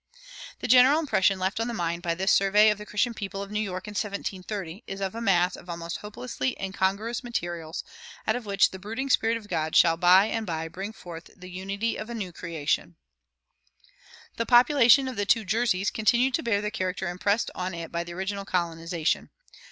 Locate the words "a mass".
5.13-5.55